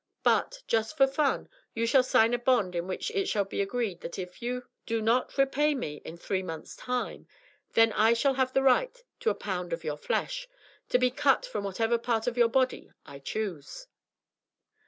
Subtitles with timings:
[0.23, 4.01] But, just for fun, you shall sign a bond in which it shall be agreed
[4.01, 7.27] that if you do not repay me in three months' time,
[7.73, 10.49] then I shall have the right to a pound of your flesh,
[10.89, 13.85] to be cut from what part of your body I choose."